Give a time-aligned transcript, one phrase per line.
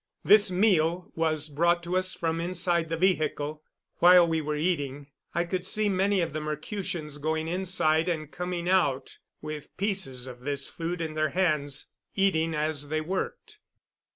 [0.23, 3.61] This meal was brought to us from inside the vehicle.
[3.99, 8.67] While we were eating I could see many of the Mercutians going inside and coming
[8.67, 11.85] out with pieces of this food in their hands,
[12.15, 13.59] eating as they worked.